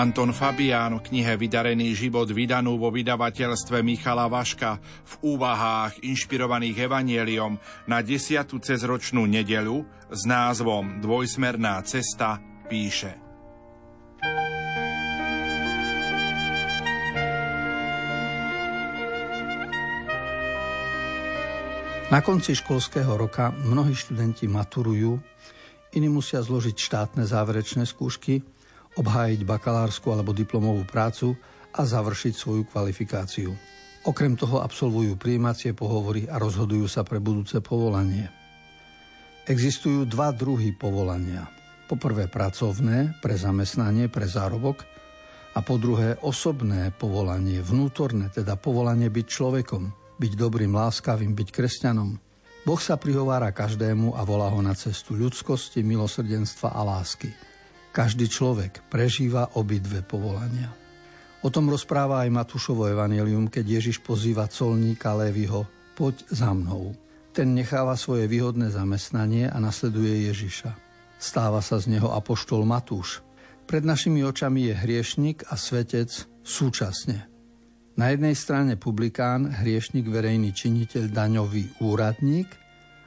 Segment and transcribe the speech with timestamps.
[0.00, 7.60] Anton Fabián v knihe Vydarený život vydanú vo vydavateľstve Michala Vaška v úvahách inšpirovaných evanieliom
[7.84, 8.48] na 10.
[8.64, 12.40] cezročnú nedelu s názvom Dvojsmerná cesta
[12.70, 13.10] píše.
[22.10, 25.18] Na konci školského roka mnohí študenti maturujú,
[25.94, 28.42] iní musia zložiť štátne záverečné skúšky,
[28.98, 31.38] obhájiť bakalárskú alebo diplomovú prácu
[31.70, 33.54] a završiť svoju kvalifikáciu.
[34.10, 38.26] Okrem toho absolvujú príjímacie pohovory a rozhodujú sa pre budúce povolanie.
[39.46, 41.59] Existujú dva druhy povolania.
[41.90, 44.86] Po prvé pracovné, pre zamestnanie, pre zárobok
[45.52, 49.90] a po druhé osobné povolanie, vnútorné, teda povolanie byť človekom,
[50.22, 52.14] byť dobrým, láskavým, byť kresťanom.
[52.62, 57.34] Boh sa prihovára každému a volá ho na cestu ľudskosti, milosrdenstva a lásky–
[57.90, 60.70] každý človek prežíva obidve povolania.
[61.42, 65.66] O tom rozpráva aj Matúšovo evanelium, keď Ježiš pozýva colníka Lévyho,
[65.98, 66.94] poď za mnou.
[67.34, 70.89] Ten necháva svoje výhodné zamestnanie a nasleduje Ježiša.
[71.20, 73.20] Stáva sa z neho apoštol Matúš.
[73.68, 76.08] Pred našimi očami je hriešnik a svetec
[76.40, 77.28] súčasne.
[78.00, 82.48] Na jednej strane publikán, hriešnik, verejný činiteľ, daňový úradník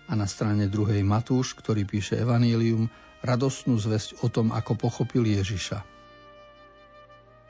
[0.06, 2.86] a na strane druhej Matúš, ktorý píše evanílium,
[3.25, 5.81] radostnú zväzť o tom, ako pochopil Ježiša.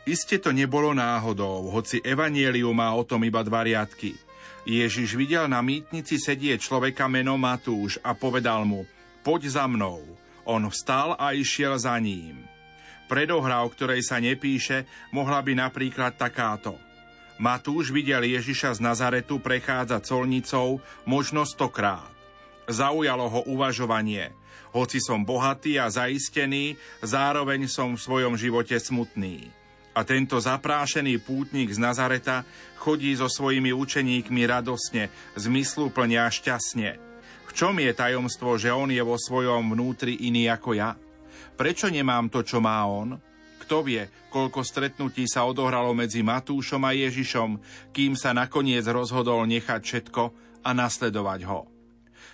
[0.08, 4.16] Iste to nebolo náhodou, hoci Evanielium má o tom iba dva riadky.
[4.64, 8.88] Ježiš videl na mýtnici sedieť človeka menom Matúš a povedal mu,
[9.28, 10.23] poď za mnou.
[10.44, 12.44] On vstal a išiel za ním.
[13.08, 16.80] Predohra, o ktorej sa nepíše, mohla by napríklad takáto.
[17.40, 22.12] Matúš videl Ježiša z Nazaretu prechádzať colnicou možno stokrát.
[22.70, 24.32] Zaujalo ho uvažovanie–
[24.74, 26.74] hoci som bohatý a zaistený,
[27.06, 29.54] zároveň som v svojom živote smutný.
[29.94, 32.42] A tento zaprášený pútnik z Nazareta
[32.82, 37.13] chodí so svojimi učeníkmi radosne, zmysluplne a šťastne.
[37.54, 40.98] Čom je tajomstvo, že on je vo svojom vnútri iný ako ja?
[41.54, 43.14] Prečo nemám to, čo má on?
[43.62, 47.62] Kto vie, koľko stretnutí sa odohralo medzi Matúšom a Ježišom,
[47.94, 50.24] kým sa nakoniec rozhodol nechať všetko
[50.66, 51.70] a nasledovať ho.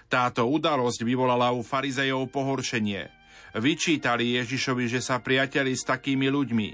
[0.07, 3.11] Táto udalosť vyvolala u farizejov pohoršenie.
[3.59, 6.69] Vyčítali Ježišovi, že sa priateli s takými ľuďmi.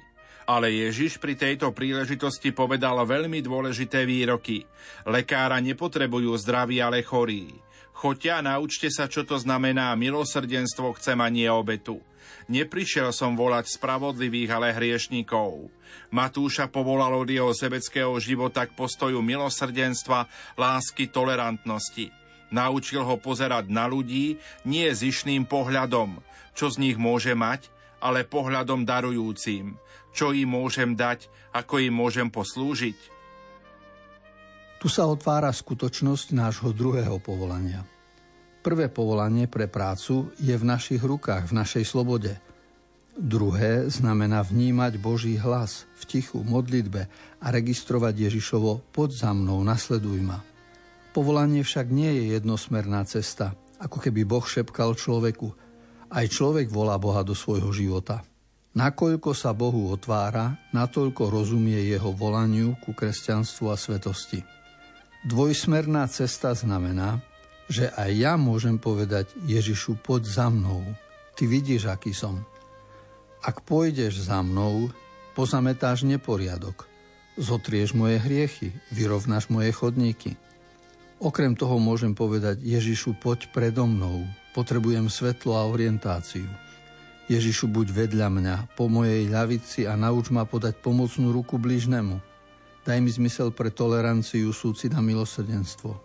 [0.46, 4.62] Ale Ježiš pri tejto príležitosti povedal veľmi dôležité výroky.
[5.10, 7.65] Lekára nepotrebujú zdraví, ale chorí.
[7.96, 12.04] Choďte a naučte sa, čo to znamená milosrdenstvo chcem a nie obetu.
[12.52, 15.72] Neprišiel som volať spravodlivých, ale hriešnikov.
[16.12, 20.28] Matúša povolal od jeho sebeckého života k postoju milosrdenstva,
[20.60, 22.12] lásky, tolerantnosti.
[22.54, 26.20] Naučil ho pozerať na ľudí nie zišným pohľadom,
[26.54, 27.74] čo z nich môže mať,
[28.04, 29.80] ale pohľadom darujúcim,
[30.14, 33.15] čo im môžem dať, ako im môžem poslúžiť.
[34.80, 37.82] Tu sa otvára skutočnosť nášho druhého povolania.
[38.66, 42.34] Prvé povolanie pre prácu je v našich rukách, v našej slobode.
[43.16, 47.08] Druhé znamená vnímať Boží hlas v tichu modlitbe
[47.40, 50.44] a registrovať Ježišovo pod za mnou, nasleduj ma.
[51.16, 55.48] Povolanie však nie je jednosmerná cesta, ako keby Boh šepkal človeku.
[56.12, 58.20] Aj človek volá Boha do svojho života.
[58.76, 64.44] Nakoľko sa Bohu otvára, natoľko rozumie jeho volaniu ku kresťanstvu a svetosti.
[65.26, 67.20] Dvojsmerná cesta znamená,
[67.66, 70.86] že aj ja môžem povedať Ježišu, poď za mnou.
[71.34, 72.46] Ty vidíš, aký som.
[73.42, 74.94] Ak pôjdeš za mnou,
[75.34, 76.86] pozametáš neporiadok.
[77.36, 80.38] Zotrieš moje hriechy, vyrovnáš moje chodníky–
[81.16, 86.44] Okrem toho môžem povedať, Ježišu, poď predo mnou, potrebujem svetlo a orientáciu.
[87.32, 92.20] Ježišu, buď vedľa mňa, po mojej ľavici a nauč ma podať pomocnú ruku blížnemu.
[92.86, 95.98] Daj mi zmysel pre toleranciu, súcit a milosrdenstvo.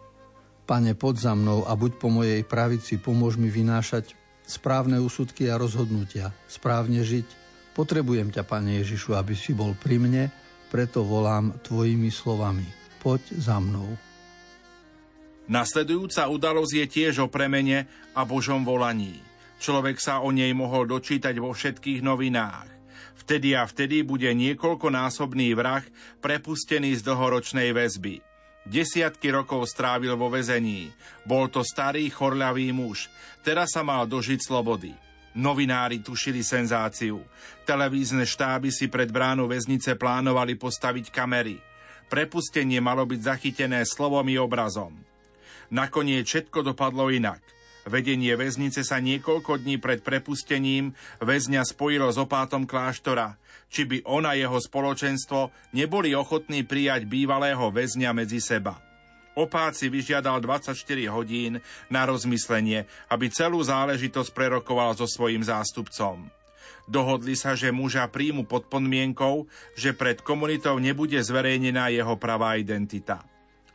[0.64, 4.16] Pane, poď za mnou a buď po mojej pravici, pomôž mi vynášať
[4.48, 7.28] správne úsudky a rozhodnutia, správne žiť.
[7.76, 10.32] Potrebujem ťa, Pane Ježišu, aby si bol pri mne,
[10.72, 12.64] preto volám tvojimi slovami.
[13.04, 14.00] Poď za mnou.
[15.52, 17.84] Nasledujúca udalosť je tiež o premene
[18.16, 19.20] a Božom volaní.
[19.60, 22.79] Človek sa o nej mohol dočítať vo všetkých novinách.
[23.20, 25.84] Vtedy a vtedy bude niekoľkonásobný vrah
[26.24, 28.24] prepustený z dlhoročnej väzby.
[28.64, 30.92] Desiatky rokov strávil vo väzení.
[31.28, 33.12] Bol to starý chorľavý muž.
[33.44, 34.92] Teraz sa mal dožiť slobody.
[35.36, 37.22] Novinári tušili senzáciu.
[37.62, 41.60] Televízne štáby si pred bránu väznice plánovali postaviť kamery.
[42.10, 44.96] Prepustenie malo byť zachytené slovom i obrazom.
[45.70, 47.38] Nakoniec všetko dopadlo inak.
[47.88, 50.92] Vedenie väznice sa niekoľko dní pred prepustením
[51.24, 53.40] väzňa spojilo s opátom kláštora,
[53.72, 58.76] či by on a jeho spoločenstvo neboli ochotní prijať bývalého väzňa medzi seba.
[59.38, 60.76] Opát si vyžiadal 24
[61.08, 66.28] hodín na rozmyslenie, aby celú záležitosť prerokoval so svojím zástupcom.
[66.90, 69.46] Dohodli sa, že muža príjmu pod podmienkou,
[69.78, 73.22] že pred komunitou nebude zverejnená jeho pravá identita.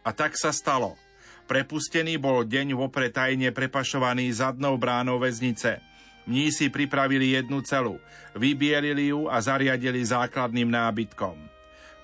[0.03, 0.99] A tak sa stalo.
[1.45, 5.77] Prepustený bol deň vopred tajne prepašovaný zadnou bránou väznice.
[6.25, 8.01] Mnísi pripravili jednu celu,
[8.33, 11.37] vybielili ju a zariadili základným nábytkom.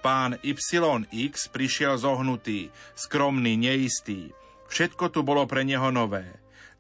[0.06, 4.30] Pán YX prišiel zohnutý, skromný, neistý.
[4.70, 6.26] Všetko tu bolo pre neho nové.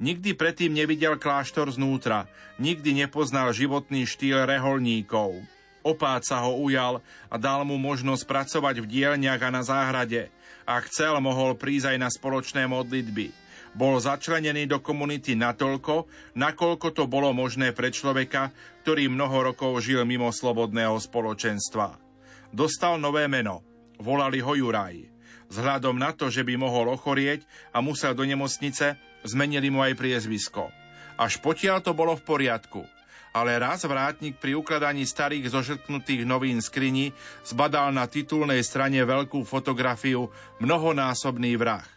[0.01, 2.25] Nikdy predtým nevidel kláštor znútra,
[2.57, 5.37] nikdy nepoznal životný štýl reholníkov.
[5.81, 10.29] Opát sa ho ujal a dal mu možnosť pracovať v dielniach a na záhrade.
[10.71, 13.35] A chcel, mohol prísť aj na spoločné modlitby.
[13.75, 16.07] Bol začlenený do komunity natoľko,
[16.39, 18.55] nakoľko to bolo možné pre človeka,
[18.87, 22.11] ktorý mnoho rokov žil mimo slobodného spoločenstva
[22.51, 23.63] dostal nové meno.
[23.97, 25.07] Volali ho Juraj.
[25.51, 27.43] Vzhľadom na to, že by mohol ochorieť
[27.75, 28.95] a musel do nemocnice,
[29.27, 30.71] zmenili mu aj priezvisko.
[31.19, 32.81] Až potiaľ to bolo v poriadku.
[33.31, 37.15] Ale raz vrátnik pri ukladaní starých zožrtnutých novín skrini
[37.47, 40.27] zbadal na titulnej strane veľkú fotografiu
[40.59, 41.87] mnohonásobný vrah.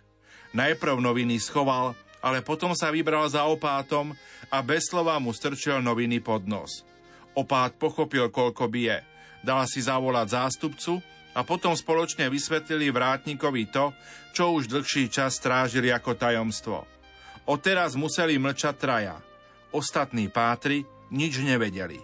[0.55, 4.15] Najprv noviny schoval, ale potom sa vybral za opátom
[4.47, 6.87] a bez slova mu strčil noviny pod nos.
[7.35, 9.03] Opát pochopil, koľko bije–
[9.45, 11.05] dala si zavolať zástupcu
[11.37, 13.93] a potom spoločne vysvetlili vrátnikovi to,
[14.33, 16.89] čo už dlhší čas strážili ako tajomstvo.
[17.45, 19.21] Odteraz museli mlčať traja.
[19.69, 22.03] Ostatní pátri nič nevedeli.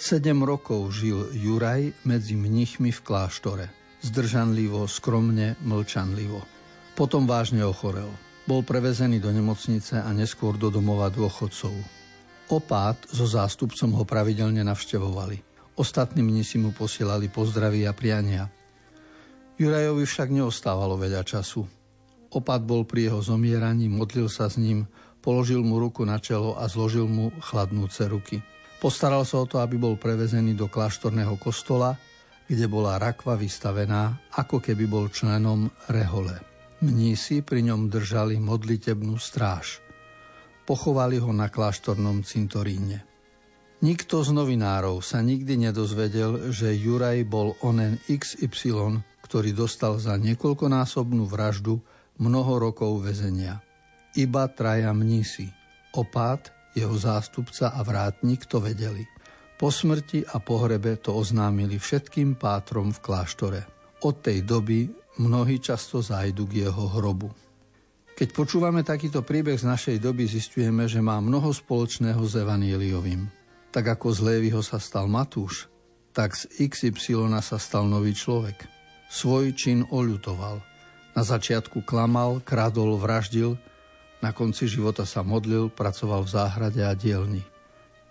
[0.00, 3.66] Sedem rokov žil Juraj medzi mnichmi v kláštore.
[4.00, 6.40] Zdržanlivo, skromne, mlčanlivo.
[6.96, 8.08] Potom vážne ochorel.
[8.48, 11.74] Bol prevezený do nemocnice a neskôr do domova dôchodcov.
[12.48, 15.44] Opát so zástupcom ho pravidelne navštevovali.
[15.76, 18.48] Ostatní mnisi mu posielali pozdravy a priania.
[19.60, 21.68] Jurajovi však neostávalo veľa času.
[22.32, 24.88] Opat bol pri jeho zomieraní, modlil sa s ním,
[25.20, 28.40] položil mu ruku na čelo a zložil mu chladnúce ruky.
[28.80, 31.94] Postaral sa o to, aby bol prevezený do kláštorného kostola,
[32.48, 36.34] kde bola rakva vystavená, ako keby bol členom rehole.
[36.80, 39.84] Mnísi pri ňom držali modlitebnú stráž.
[40.64, 43.04] Pochovali ho na kláštornom cintoríne.
[43.80, 51.28] Nikto z novinárov sa nikdy nedozvedel, že Juraj bol onen XY, ktorý dostal za niekoľkonásobnú
[51.28, 51.80] vraždu
[52.20, 53.60] mnoho rokov väzenia.
[54.18, 55.46] Iba traja mnísi.
[55.94, 59.06] Opát, jeho zástupca a vrátnik to vedeli.
[59.54, 63.60] Po smrti a pohrebe to oznámili všetkým pátrom v kláštore.
[64.00, 64.88] Od tej doby
[65.20, 67.28] mnohí často zájdu k jeho hrobu.
[68.16, 73.28] Keď počúvame takýto príbeh z našej doby, zistujeme, že má mnoho spoločného s Evanieliovým.
[73.70, 75.70] Tak ako z Lévyho sa stal Matúš,
[76.10, 78.66] tak z XY sa stal nový človek.
[79.08, 80.60] Svoj čin oľutoval.
[81.14, 83.56] Na začiatku klamal, kradol, vraždil,
[84.20, 87.44] na konci života sa modlil, pracoval v záhrade a dielni.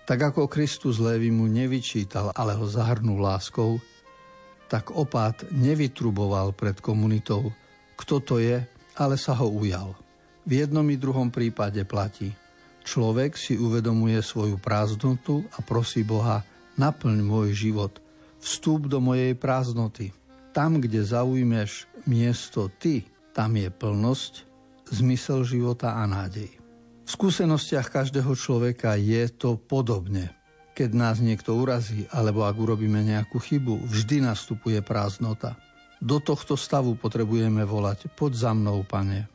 [0.09, 3.78] Tak ako Kristus Lévy mu nevyčítal, ale ho zahrnul láskou,
[4.69, 7.54] tak opát nevytruboval pred komunitou,
[7.97, 8.61] kto to je,
[8.97, 9.94] ale sa ho ujal.
[10.45, 12.33] V jednom i druhom prípade platí–
[12.89, 16.42] Človek si uvedomuje svoju prázdnotu a prosí Boha,
[16.73, 18.01] naplň môj život,
[18.42, 20.09] vstúp do mojej prázdnoty.
[20.57, 24.48] Tam, kde zaujmeš miesto ty, tam je plnosť,
[24.94, 26.50] zmysel života a nádej.
[27.06, 30.30] V skúsenostiach každého človeka je to podobne.
[30.78, 35.58] Keď nás niekto urazí, alebo ak urobíme nejakú chybu, vždy nastupuje prázdnota.
[36.00, 39.28] Do tohto stavu potrebujeme volať, poď za mnou, pane,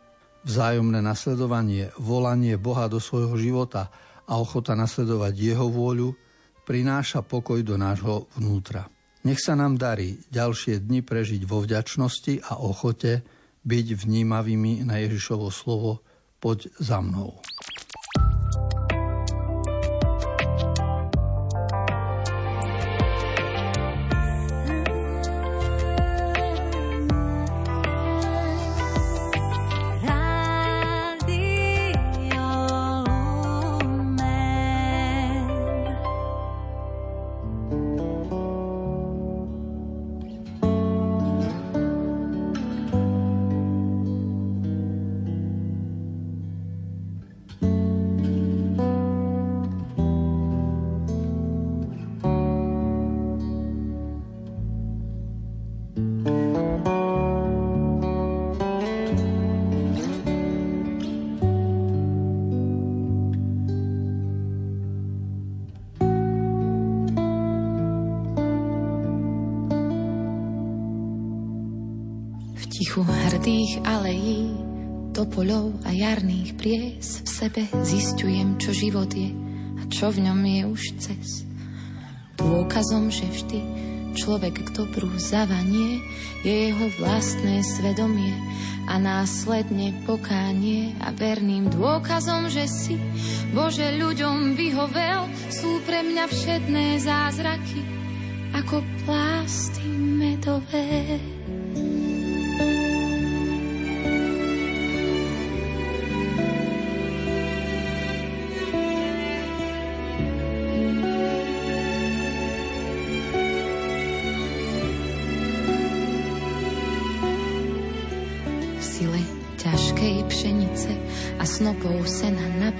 [0.44, 3.88] Vzájomné nasledovanie, volanie Boha do svojho života
[4.28, 6.12] a ochota nasledovať Jeho vôľu
[6.68, 8.84] prináša pokoj do nášho vnútra.
[9.24, 13.24] Nech sa nám darí ďalšie dni prežiť vo vďačnosti a ochote
[13.64, 16.04] byť vnímavými na Ježišovo slovo
[16.38, 17.40] Poď za mnou.
[72.74, 74.50] Tichu hrdých alejí,
[75.14, 79.30] topoľov a jarných pries v sebe zistujem, čo život je
[79.78, 81.46] a čo v ňom je už cez.
[82.34, 83.60] Dôkazom, že vždy
[84.18, 86.02] človek k dobru zavanie
[86.42, 88.34] je jeho vlastné svedomie
[88.90, 92.98] a následne pokánie a verným dôkazom, že si
[93.54, 97.86] Bože ľuďom vyhovel, sú pre mňa všetné zázraky
[98.50, 101.33] ako plásty medové.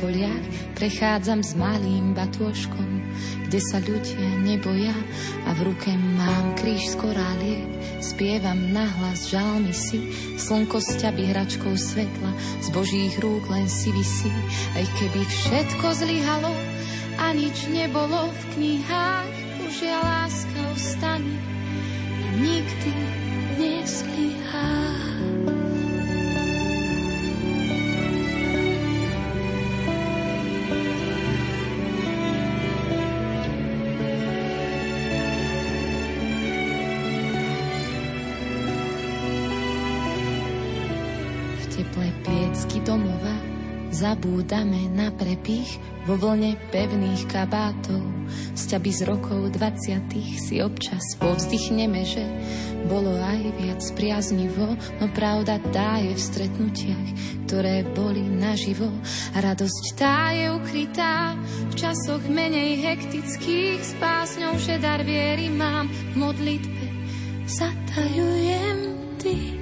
[0.05, 0.45] Poliach
[0.77, 3.01] prechádzam s malým batôžkom,
[3.49, 4.93] kde sa ľudia neboja
[5.49, 7.65] a v ruke mám kríž z koráliek.
[8.05, 12.31] Spievam nahlas žalmy si, slnko s hračkou svetla,
[12.61, 14.29] z božích rúk len si vysí,
[14.77, 16.53] aj keby všetko zlyhalo
[17.17, 19.33] a nič nebolo v knihách,
[19.65, 21.33] už ja láska ostane
[22.21, 22.93] a nikdy
[23.57, 24.94] nezlyhá.
[44.05, 48.05] Zabúdame na prepich vo vlne pevných kabátov.
[48.53, 52.21] Sťaby z rokov 20 si občas povzdychneme, že
[52.85, 57.09] bolo aj viac priaznivo, no pravda tá je v stretnutiach,
[57.49, 58.93] ktoré boli naživo.
[59.33, 65.89] A radosť tá je ukrytá v časoch menej hektických, s pásňou, že dar viery mám
[65.89, 66.87] v modlitbe.
[67.49, 68.79] Zatajujem
[69.17, 69.54] ty.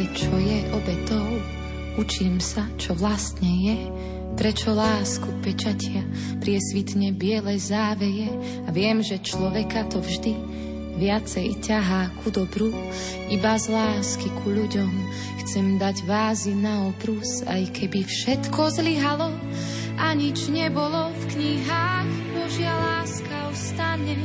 [0.00, 1.28] Láske, čo je obetou.
[2.00, 3.76] Učím sa, čo vlastne je,
[4.38, 6.00] prečo lásku pečatia
[6.40, 8.32] priesvitne biele záveje?
[8.64, 10.32] A viem, že človeka to vždy
[10.96, 12.72] viacej ťahá ku dobru,
[13.28, 14.92] iba z lásky ku ľuďom
[15.44, 19.32] chcem dať vázy na oprus, aj keby všetko zlyhalo
[20.00, 24.16] a nič nebolo v knihách, Božia láska ostane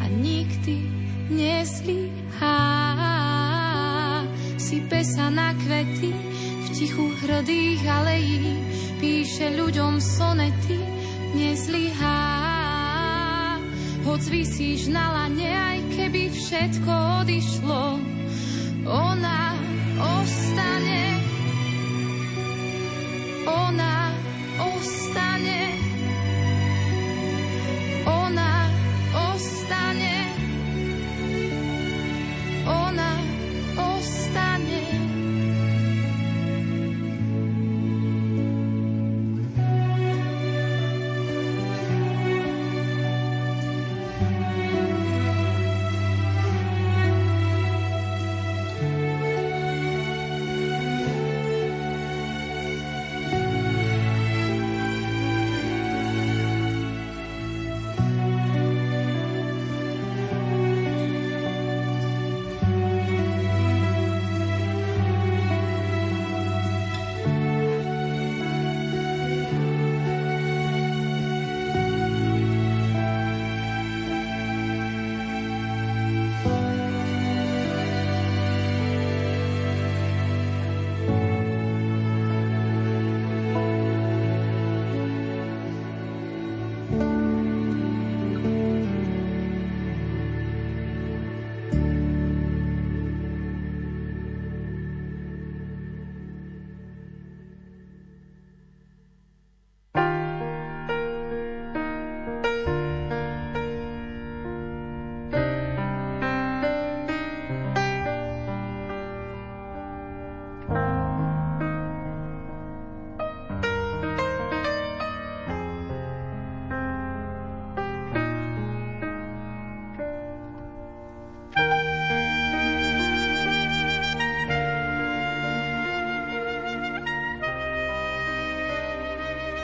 [0.00, 0.84] a nikdy
[1.28, 2.79] nezlyhá
[4.70, 6.14] sype sa na kvety
[6.62, 8.54] v tichu hrdých alejí,
[9.02, 10.78] píše ľuďom sonety,
[11.34, 12.22] nezlyhá.
[14.06, 16.92] Hoď vysíš na lane, aj keby všetko
[17.26, 17.82] odišlo,
[18.86, 19.58] ona
[19.98, 21.18] ostane.
[23.50, 24.14] Ona
[24.70, 25.59] ostane.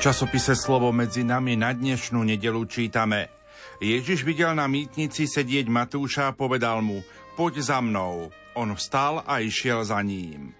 [0.06, 3.26] Časopise Slovo medzi nami na dnešnú nedelu čítame
[3.82, 7.02] Ježiš videl na mýtnici sedieť Matúša a povedal mu,
[7.34, 8.30] poď za mnou.
[8.54, 10.54] On vstal a išiel za ním.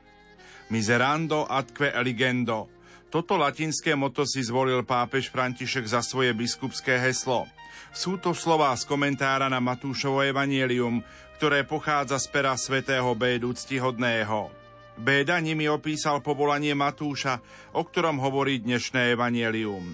[0.66, 2.66] Miserando atque eligendo.
[3.06, 7.46] Toto latinské moto si zvolil pápež František za svoje biskupské heslo.
[7.94, 11.06] Sú to slová z komentára na Matúšovo evanielium,
[11.38, 14.65] ktoré pochádza z pera svätého Bédu ctihodného.
[14.96, 17.40] Béda nimi opísal povolanie Matúša,
[17.76, 19.84] o ktorom hovorí dnešné evanielium.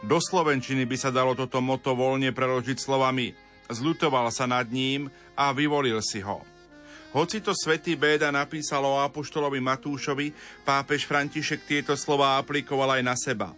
[0.00, 5.50] Do slovenčiny by sa dalo toto moto voľne preložiť slovami Zlutoval sa nad ním a
[5.50, 6.42] vyvolil si ho.
[7.16, 13.16] Hoci to svätý Béda napísal o apoštolovi Matúšovi, pápež František tieto slová aplikoval aj na
[13.16, 13.50] seba.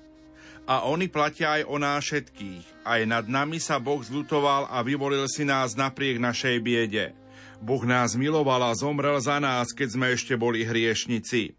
[0.69, 2.85] A oni platia aj o nás všetkých.
[2.85, 7.17] Aj nad nami sa Boh zlutoval a vyvolil si nás napriek našej biede.
[7.59, 11.59] Boh nás miloval a zomrel za nás, keď sme ešte boli hriešnici.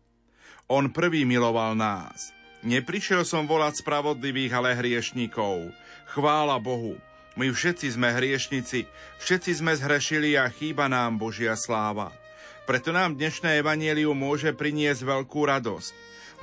[0.71, 2.31] On prvý miloval nás.
[2.63, 5.71] Neprišiel som volať spravodlivých, ale hriešnikov.
[6.11, 6.95] Chvála Bohu.
[7.39, 8.83] My všetci sme hriešnici,
[9.23, 12.11] všetci sme zhrešili a chýba nám Božia sláva.
[12.67, 15.93] Preto nám dnešné evanielium môže priniesť veľkú radosť.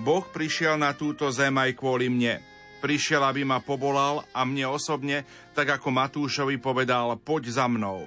[0.01, 2.41] Boh prišiel na túto zem aj kvôli mne.
[2.81, 8.05] Prišiel, aby ma pobolal a mne osobne, tak ako Matúšovi povedal, poď za mnou.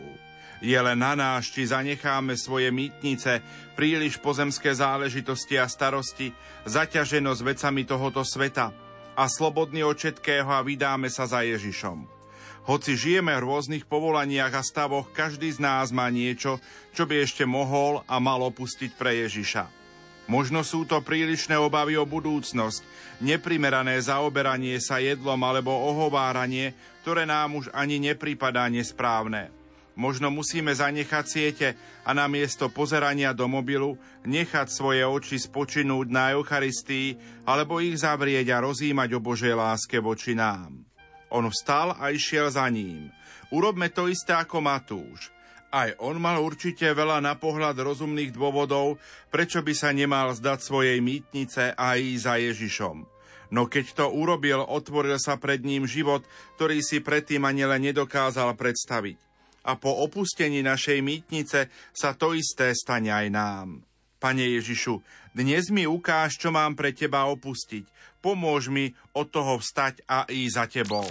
[0.60, 3.39] Je len na nás, či zanecháme svoje mýtnice,
[3.80, 6.36] príliš pozemské záležitosti a starosti,
[6.68, 8.75] zaťaženosť vecami tohoto sveta
[9.16, 12.20] a slobodný od všetkého a vydáme sa za Ježišom.
[12.68, 16.60] Hoci žijeme v rôznych povolaniach a stavoch, každý z nás má niečo,
[16.92, 19.80] čo by ešte mohol a mal opustiť pre Ježiša.
[20.30, 22.86] Možno sú to prílišné obavy o budúcnosť,
[23.24, 29.59] neprimerané zaoberanie sa jedlom alebo ohováranie, ktoré nám už ani nepripadá nesprávne.
[29.99, 31.67] Možno musíme zanechať siete
[32.07, 38.63] a namiesto pozerania do mobilu nechať svoje oči spočinúť na Eucharistii alebo ich zavrieť a
[38.63, 40.88] rozímať o Božej láske voči nám.
[41.35, 43.12] On vstal a išiel za ním.
[43.51, 45.35] Urobme to isté ako Matúš.
[45.67, 50.97] Aj on mal určite veľa na pohľad rozumných dôvodov, prečo by sa nemal zdať svojej
[51.03, 52.97] mýtnice a ísť za Ježišom.
[53.51, 56.23] No keď to urobil, otvoril sa pred ním život,
[56.55, 59.29] ktorý si predtým ani len nedokázal predstaviť
[59.65, 63.67] a po opustení našej mýtnice sa to isté stane aj nám.
[64.19, 65.00] Pane Ježišu,
[65.32, 67.88] dnes mi ukáž, čo mám pre teba opustiť.
[68.19, 71.08] Pomôž mi od toho vstať a ísť za tebou.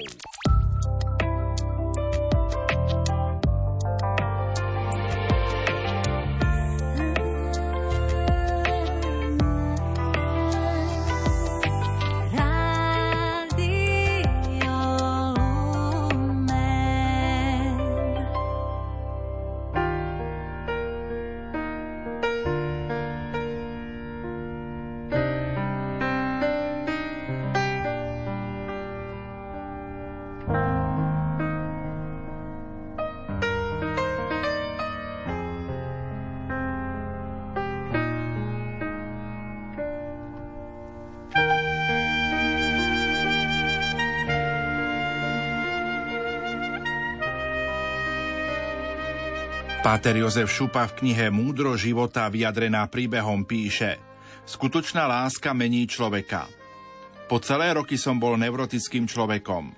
[49.89, 53.97] Páter Jozef Šupa v knihe Múdro života vyjadrená príbehom píše
[54.45, 56.45] Skutočná láska mení človeka.
[57.25, 59.73] Po celé roky som bol neurotickým človekom.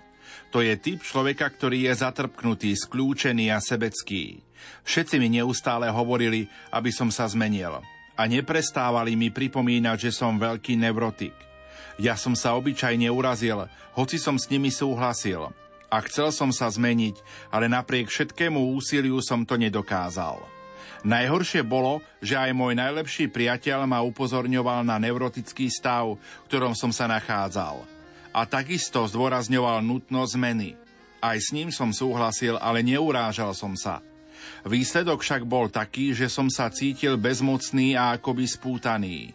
[0.51, 4.43] To je typ človeka, ktorý je zatrpknutý, skľúčený a sebecký.
[4.83, 7.79] Všetci mi neustále hovorili, aby som sa zmenil.
[8.19, 11.39] A neprestávali mi pripomínať, že som veľký neurotik.
[12.03, 13.63] Ja som sa obyčajne urazil,
[13.95, 17.19] hoci som s nimi súhlasil a chcel som sa zmeniť,
[17.51, 20.39] ale napriek všetkému úsiliu som to nedokázal.
[21.03, 26.93] Najhoršie bolo, že aj môj najlepší priateľ ma upozorňoval na neurotický stav, v ktorom som
[26.93, 27.83] sa nachádzal.
[28.31, 30.77] A takisto zdôrazňoval nutnosť zmeny.
[31.19, 34.05] Aj s ním som súhlasil, ale neurážal som sa.
[34.65, 39.33] Výsledok však bol taký, že som sa cítil bezmocný a akoby spútaný.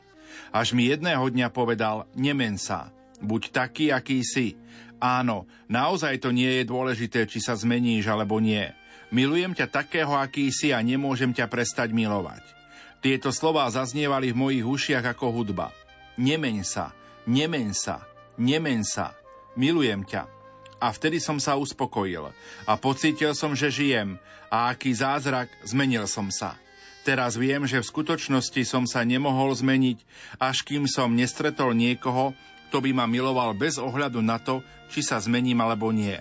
[0.54, 4.56] Až mi jedného dňa povedal, nemen sa, buď taký, aký si,
[5.06, 8.66] Áno, naozaj to nie je dôležité, či sa zmeníš alebo nie.
[9.14, 12.42] Milujem ťa takého, aký si a nemôžem ťa prestať milovať.
[13.06, 15.70] Tieto slová zaznievali v mojich ušiach ako hudba.
[16.18, 16.90] Nemeň sa,
[17.30, 18.02] nemeň sa,
[18.42, 19.14] nemeň sa,
[19.54, 20.26] milujem ťa.
[20.82, 22.34] A vtedy som sa uspokojil
[22.66, 24.18] a pocítil som, že žijem
[24.50, 26.58] a aký zázrak, zmenil som sa.
[27.06, 30.02] Teraz viem, že v skutočnosti som sa nemohol zmeniť,
[30.42, 32.34] až kým som nestretol niekoho,
[32.70, 36.18] kto by ma miloval bez ohľadu na to, či sa zmením alebo nie.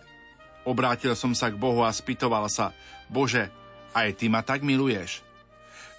[0.65, 2.73] Obrátil som sa k Bohu a spýtoval sa,
[3.09, 3.53] Bože,
[3.93, 5.21] aj Ty ma tak miluješ?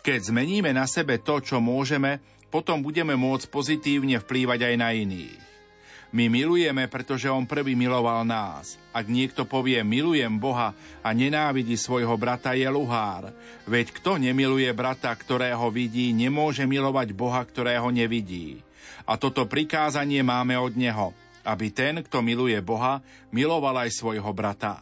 [0.01, 2.21] Keď zmeníme na sebe to, čo môžeme,
[2.53, 5.45] potom budeme môcť pozitívne vplývať aj na iných.
[6.15, 8.79] My milujeme, pretože On prvý miloval nás.
[8.95, 10.71] Ak niekto povie milujem Boha
[11.03, 13.35] a nenávidí svojho brata, je luhár.
[13.67, 18.63] Veď kto nemiluje brata, ktorého vidí, nemôže milovať Boha, ktorého nevidí.
[19.05, 21.13] A toto prikázanie máme od Neho,
[21.45, 24.81] aby ten, kto miluje Boha, miloval aj svojho brata.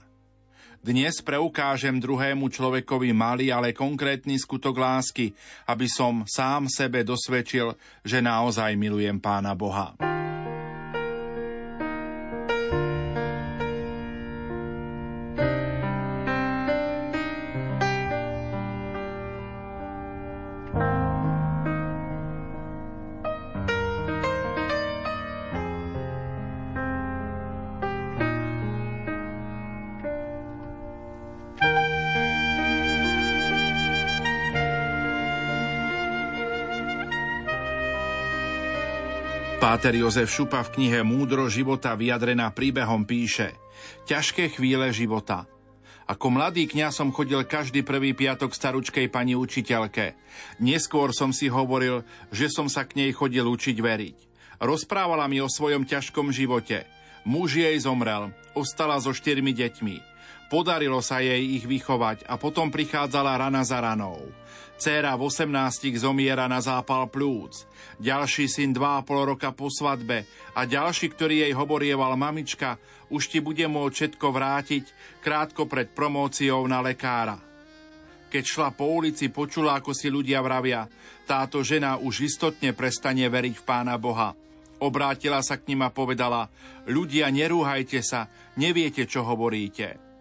[0.84, 5.32] Dnes preukážem druhému človekovi malý, ale konkrétny skutok lásky,
[5.64, 7.72] aby som sám sebe dosvedčil,
[8.04, 9.96] že naozaj milujem Pána Boha.
[39.84, 43.52] Páter Jozef Šupa v knihe Múdro života vyjadrená príbehom píše
[44.08, 45.44] Ťažké chvíle života.
[46.08, 50.16] Ako mladý kňaz som chodil každý prvý piatok staručkej pani učiteľke.
[50.64, 54.18] Neskôr som si hovoril, že som sa k nej chodil učiť veriť.
[54.64, 56.88] Rozprávala mi o svojom ťažkom živote.
[57.28, 60.13] Muž jej zomrel, ostala so štyrmi deťmi.
[60.54, 64.22] Podarilo sa jej ich vychovať a potom prichádzala rana za ranou.
[64.78, 65.50] Céra v 18
[65.98, 67.66] zomiera na zápal plúc.
[67.98, 72.78] Ďalší syn 2,5 roka po svadbe a ďalší, ktorý jej hovorieval mamička,
[73.10, 74.86] už ti bude môcť všetko vrátiť
[75.26, 77.42] krátko pred promóciou na lekára.
[78.30, 80.86] Keď šla po ulici, počula, ako si ľudia vravia,
[81.26, 84.38] táto žena už istotne prestane veriť v Pána Boha.
[84.78, 86.46] Obrátila sa k ním a povedala,
[86.86, 90.13] ľudia, nerúhajte sa, neviete, čo hovoríte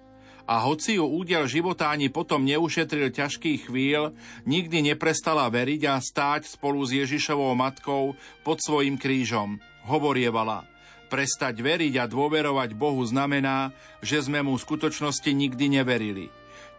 [0.46, 4.12] a hoci ju údel života ani potom neušetril ťažkých chvíľ,
[4.44, 9.62] nikdy neprestala veriť a stáť spolu s Ježišovou matkou pod svojim krížom.
[9.86, 10.66] Hovorievala,
[11.06, 13.70] prestať veriť a dôverovať Bohu znamená,
[14.02, 16.26] že sme mu v skutočnosti nikdy neverili.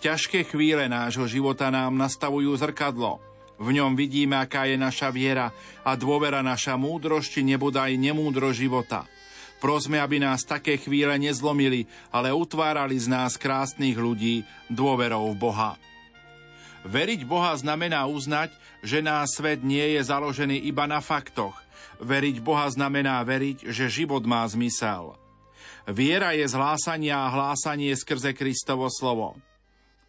[0.04, 3.24] Ťažké chvíle nášho života nám nastavujú zrkadlo.
[3.56, 5.54] V ňom vidíme, aká je naša viera
[5.88, 9.08] a dôvera naša múdrosť či nebodaj nemúdro života–
[9.64, 15.72] Prosme, aby nás také chvíle nezlomili, ale utvárali z nás krásnych ľudí dôverou v Boha.
[16.84, 18.52] Veriť Boha znamená uznať,
[18.84, 21.56] že náš svet nie je založený iba na faktoch.
[22.04, 25.16] Veriť Boha znamená veriť, že život má zmysel.
[25.88, 29.40] Viera je zhlásania a hlásanie skrze Kristovo slovo.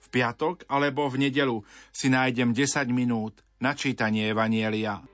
[0.02, 1.62] V piatok alebo v nedelu
[1.94, 5.13] si nájdem 10 minút na čítanie Evanielia.